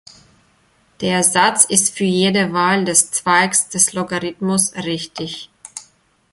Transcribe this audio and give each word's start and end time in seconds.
Der 0.99 1.21
Satz 1.21 1.63
ist 1.63 1.95
für 1.95 2.05
jede 2.05 2.51
Wahl 2.53 2.85
des 2.85 3.11
Zweigs 3.11 3.69
des 3.69 3.93
Logarithmus 3.93 4.73
richtig. 4.75 5.51